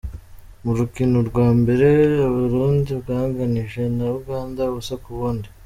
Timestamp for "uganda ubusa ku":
4.19-5.09